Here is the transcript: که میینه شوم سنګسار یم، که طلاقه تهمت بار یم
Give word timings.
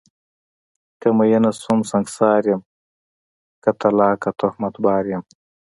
که 1.01 1.07
میینه 1.17 1.51
شوم 1.61 1.79
سنګسار 1.91 2.41
یم، 2.51 2.61
که 3.63 3.69
طلاقه 3.81 4.31
تهمت 4.39 4.75
بار 4.83 5.03
یم 5.11 5.23